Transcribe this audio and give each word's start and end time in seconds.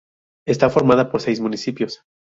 Está 0.47 0.71
formada 0.71 1.11
por 1.11 1.21
seis 1.21 1.39
municipios. 1.39 2.01